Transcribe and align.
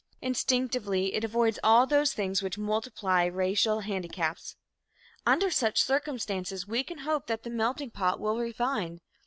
Instinctively 0.23 1.13
it 1.13 1.23
avoids 1.23 1.59
all 1.63 1.85
those 1.85 2.11
things 2.11 2.41
which 2.41 2.57
multiply 2.57 3.25
racial 3.25 3.81
handicaps. 3.81 4.55
Under 5.27 5.51
such 5.51 5.79
circumstances 5.83 6.67
we 6.67 6.83
can 6.83 6.97
hope 7.05 7.27
that 7.27 7.43
the 7.43 7.51
"melting 7.51 7.91
pot" 7.91 8.19
will 8.19 8.39
refine. 8.39 8.99